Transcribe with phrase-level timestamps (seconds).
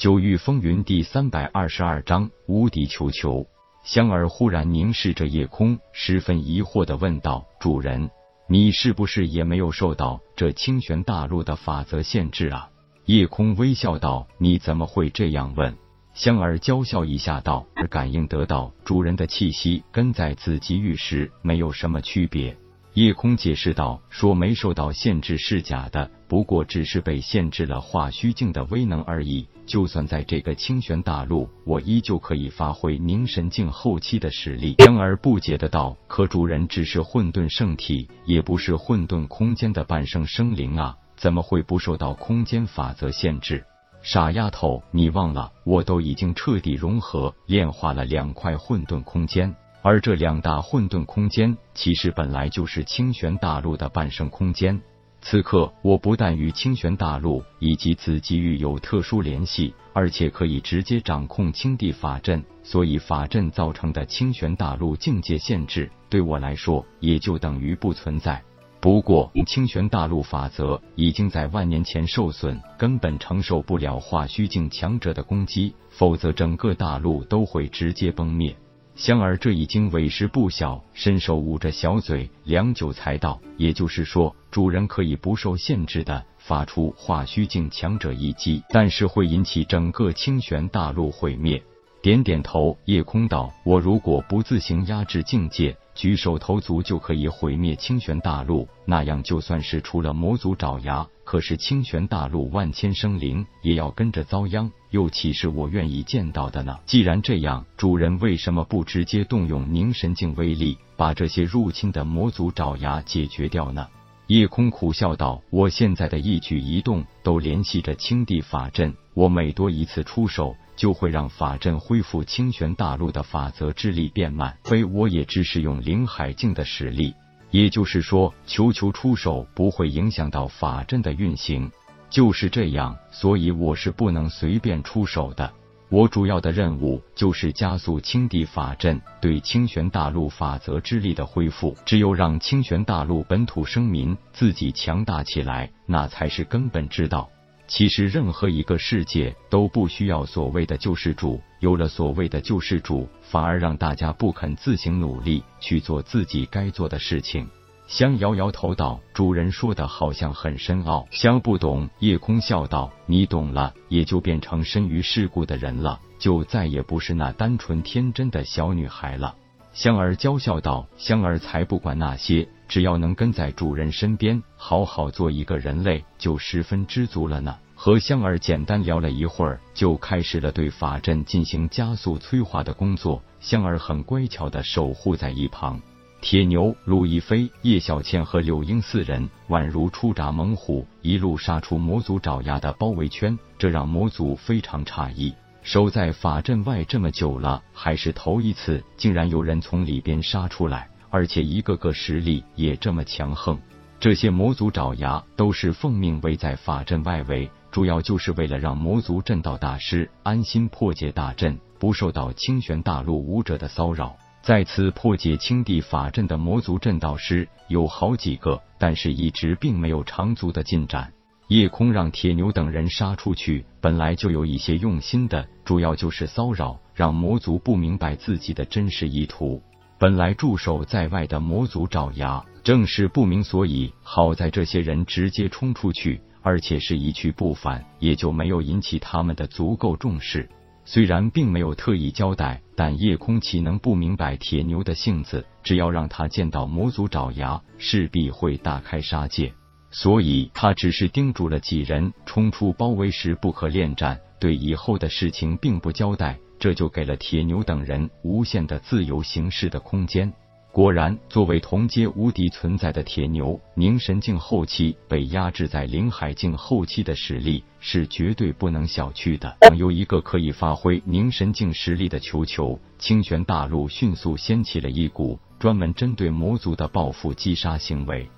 [0.00, 3.46] 九域风云第三百二十二章无敌球球。
[3.84, 8.10] 香儿忽然凝视着夜空，十分疑惑的问道：“主人，
[8.48, 12.70] 你是不是也没有受到这清玄大陆的法则限制啊？”
[13.04, 15.76] 夜空微笑道：“你怎么会这样问？”
[16.16, 22.56] 香儿娇笑一下道：“感应得到主人的气息，跟在紫极域时没有什么区别。”
[22.94, 29.46] 夜空解释道：“说没受到限制是假的，不过只是被限制了化虚境的威能而已。
[29.64, 34.74] 就算在这个清玄大陆，我依旧可以发挥凝神境后期的实力。
[34.82, 43.64] ”香儿不解的道：“可主人只是混沌圣体，也不是混沌空间的半生生灵啊，怎么会不受到空间法则限制？”
[44.02, 49.54] 傻丫头，你忘了，我都已经彻底融合炼化了两块混沌空间。
[49.82, 54.80] 而这两大混沌空间，其实本来就是清玄大陆的半生空间。
[55.22, 68.42] 此刻，我不但与清玄大陆以及紫极域有特殊联系，而且可以直接掌控青帝法阵，所以法阵造成的清玄大陆境界限制，对我来说也就等于不存在。
[68.80, 78.56] 不过，清玄大陆法则已经在万年前受损，根本承受不了化虚境强者的攻击，否则整个大陆都会直接崩灭。
[78.94, 91.62] 香儿这已经委实不小，伸手捂着小嘴，良久才道：“也就是说，主人可以不受限制的发出化虚境强者一击，但是会引起整个清玄大陆毁灭。”
[92.02, 106.78] 点点头，夜空道：“我如果不自行压制境界。”举手投足就可以毁灭清玄大陆，那样就算是除了魔族爪牙，可是清玄大陆万千生灵也要跟着遭殃，又岂是我愿意见到的呢？
[106.86, 113.86] 既然这样，主人为什么不直接动用凝神境威力，把这些入侵的魔族爪牙解决掉呢？
[114.28, 127.12] 夜空苦笑道：“我现在的一举一动都联系着青帝法阵，我每多一次出手。”就会让法阵恢复清玄大陆的法则之力变慢，非我也只是用灵海境的实力，
[127.50, 131.70] 也就是说，球球出手不会影响到法阵的运行。
[132.08, 135.52] 就是这样，所以我是不能随便出手的。
[135.90, 141.76] 我主要的任务就是加速清帝法阵对清玄大陆法则之力的恢复。
[141.84, 147.28] 只有让清玄大陆本土生民自己强大起来，那才是根本之道。
[147.70, 151.40] 其实，任何一个世界都不需要所谓的救世主。
[151.60, 157.48] 有了所谓的救世主，反而让大家不肯自行努力去做自己该做的事情。
[157.86, 161.88] 香摇摇头道：“主人说的好像很深奥。”香不懂。
[162.00, 169.36] 夜空笑道：“你懂了，也就变成身于世故的人了，就再也不是那单纯天真的小女孩了。”
[169.72, 177.58] 香儿娇笑道：“香儿才不管那些。”只要能跟在主人身边，好好做一个人类，就十分知足了呢。
[177.74, 183.20] 和香儿简单聊了一会儿，就开始了对法阵进行加速催化的工作。
[183.40, 185.80] 香儿很乖巧的守护在一旁。
[186.20, 195.34] 铁牛、陆亦飞、叶小倩和柳英四人宛如出闸猛虎，一路杀出魔族爪牙的包围圈，这让魔族非常诧异。
[195.62, 200.88] 守在法阵外这么久了，还是头一次，竟然有人从里边杀出来。
[201.12, 203.58] 而且一个个实力也这么强横，
[203.98, 214.16] 这些魔族爪牙都是奉命围在法阵外围，主要就是为了让魔族阵道大师安心破解大阵，不受到清玄大陆武者的骚扰。
[214.40, 221.12] 再次破解青帝法阵的魔族阵道师有好几个，但是一直并没有长足的进展。
[221.50, 229.60] 夜空让铁牛等人杀出去，本来就有一些用心的，主要就是骚扰，让魔族不明白自己的真实意图。
[229.98, 240.48] 本来驻守在外的魔族爪牙正是不明所以，好在这些人直接冲出去，而且是一去不返，也就没有引起他们的足够重视。
[240.84, 245.44] 虽然并没有特意交代，但夜空岂能不明白铁牛的性子？
[245.64, 249.52] 只要让他见到魔族爪牙，势必会大开杀戒，
[249.90, 256.38] 所以他只是叮嘱了几人，冲出包围时不可恋战，对以后的事情并不交代。
[256.58, 260.30] 这就给了铁牛等人无限的自由行事的空间。
[260.72, 269.56] 果然，作为同阶无敌存在的铁牛，凝神境后期被压制在灵海境后期的实力是绝对不能小觑的。
[269.74, 278.28] 有一个可以发挥凝神境实力的球球，清玄大陆迅速掀起了一股专门针对魔族的报复击杀行为。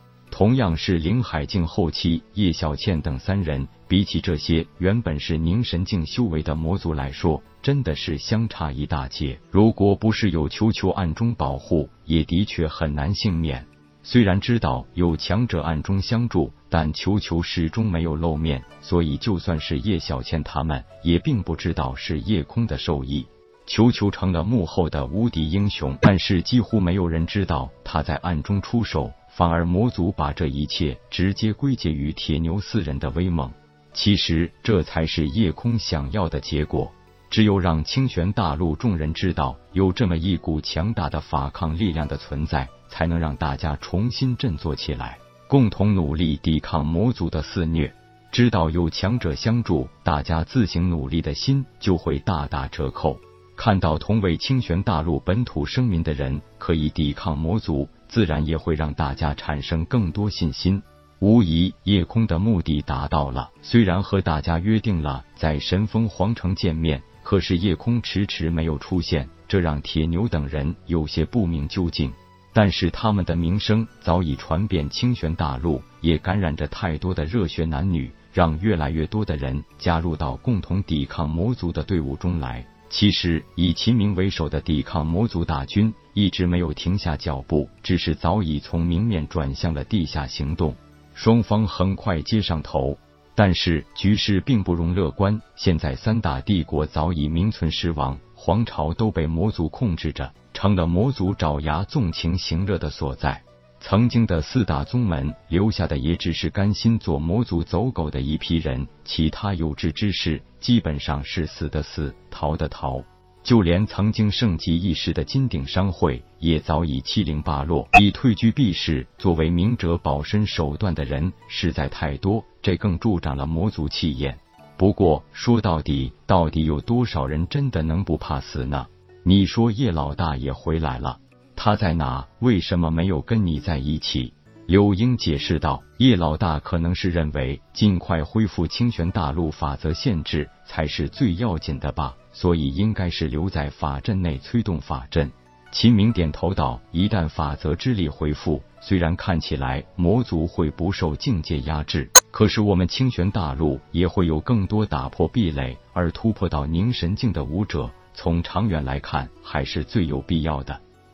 [0.43, 9.39] 同样是灵海境后期，叶小倩等三人比起这些原本是凝神境修为的魔族来说，真的是相差一大截。
[9.53, 13.65] 如果不是有球球暗中保护，也的确很难幸免。
[14.03, 23.25] 虽然知道有强者暗中相助，但球球始终没有露面，所以就算是叶小倩他们，也并不知道是叶空的授意。
[23.65, 33.51] 球球成了幕后的无敌英雄，但是几乎没有人知道他在暗中出手，反而魔族把这一切直接归结于铁牛四人的威猛。
[33.95, 36.93] 其实这才是夜空想要的结果。
[37.31, 45.17] 只有让清玄大陆众人知道有这么一股强大的反抗力量的存在，才能让大家重新振作起来，
[45.49, 47.91] 共同努力抵抗魔族的肆虐。
[48.31, 53.19] 知道有强者相助，大家自行努力的心就会大打折扣。
[53.57, 60.83] 看到同为清玄大陆本土生民的人可以抵抗魔族，自然也会让大家产生更多信心。
[61.19, 63.51] 无疑，夜空的目的达到了。
[63.63, 72.13] 虽然和大家约定了在神风皇城见面，可是夜空迟迟没有出现，这让铁牛等人有些不明究竟。
[72.53, 82.67] 但是他们的名声早已传遍清玄大陆，也感染着太多的热血男女，让越来越多的人加入到共同抵抗魔族的队伍中来。
[82.91, 90.75] 其实，以秦明为首的抵抗魔族大军一直没有停下脚步，只是早已从明面转向了地下行动。
[91.15, 92.97] 双方很快接上头，
[93.35, 95.41] 但是局势并不容乐观。
[95.57, 103.43] 现在三大帝国早已名存实亡，皇朝都被魔族控制着，成了魔族爪牙纵情行乐的所在。
[103.81, 113.03] 曾经的四大宗门留下的也只是甘心做魔族走狗的一批人，其他有志之士基本上是死的死，逃的逃。
[113.43, 117.89] 就连曾经盛极一时的金鼎商会，也早已七零八落。
[118.01, 124.39] 以退居避世作为明哲保身手段的人实在太多，这更助长了魔族气焰。
[124.77, 128.87] 不过说到底，到底有多少人真的能不怕死呢？
[129.25, 131.19] 你说叶老大也回来了。
[131.55, 132.27] 他在哪？
[132.41, 134.33] 为什么没有跟你在一起？
[134.73, 145.31] 柳英解释道：“叶老大可能是认为尽快恢复清玄大陆法则限制才是最要紧的吧，所以应该是留在法阵内催动法阵。”
[145.71, 157.91] 秦明点头道：“一旦法则之力恢复，虽然看起来魔族会不受境界压制，可是我们清玄大陆也会有更多打破壁垒而突破到凝神境的武者。
[158.15, 160.81] 从长远来看，还是最有必要的。”